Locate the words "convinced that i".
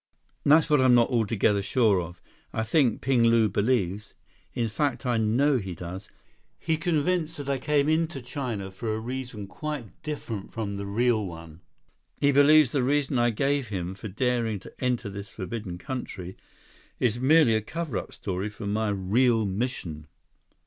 6.79-7.59